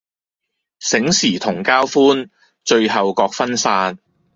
[0.79, 2.29] 醒時同交歡，
[2.65, 3.99] 醉後各分散